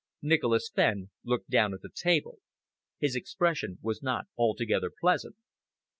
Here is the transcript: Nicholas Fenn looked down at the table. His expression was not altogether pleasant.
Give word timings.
Nicholas 0.23 0.67
Fenn 0.73 1.11
looked 1.23 1.47
down 1.51 1.75
at 1.75 1.81
the 1.83 1.89
table. 1.93 2.39
His 2.97 3.15
expression 3.15 3.77
was 3.83 4.01
not 4.01 4.25
altogether 4.35 4.89
pleasant. 4.99 5.35